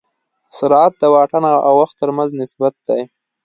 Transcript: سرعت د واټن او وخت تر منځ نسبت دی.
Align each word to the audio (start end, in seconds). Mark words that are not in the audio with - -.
سرعت 0.57 0.93
د 1.01 1.03
واټن 1.13 1.43
او 1.67 1.73
وخت 1.81 1.95
تر 2.01 2.09
منځ 2.17 2.29
نسبت 2.41 2.73
دی. 2.87 3.01